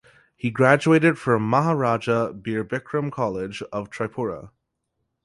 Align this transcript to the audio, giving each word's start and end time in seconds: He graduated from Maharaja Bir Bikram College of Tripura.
He 0.35 0.49
graduated 0.49 1.19
from 1.19 1.47
Maharaja 1.47 2.31
Bir 2.31 2.65
Bikram 2.65 3.11
College 3.11 3.61
of 3.71 3.91
Tripura. 3.91 4.49